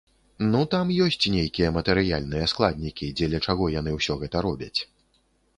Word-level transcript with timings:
Ну, 0.53 0.61
там 0.75 0.93
ёсць 1.05 1.27
нейкія 1.35 1.67
матэрыяльныя 1.75 2.49
складнікі, 2.53 3.13
дзеля 3.21 3.43
чаго 3.47 3.71
яны 3.79 3.97
ўсё 3.99 4.13
гэта 4.23 4.37
робяць. 4.51 4.77